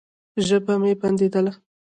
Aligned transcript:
ژبه 0.45 0.73
مې 0.81 0.91
بنديدله. 0.99 1.51